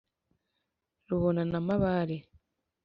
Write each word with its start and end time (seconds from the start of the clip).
rubona 1.09 1.41
na 1.51 1.59
mabare 1.67 2.17